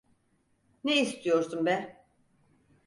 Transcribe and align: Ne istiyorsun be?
Ne 0.83 1.01
istiyorsun 1.01 1.65
be? 1.65 2.05